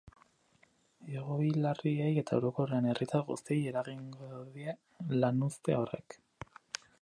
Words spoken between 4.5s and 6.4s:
die lanuzte horrek.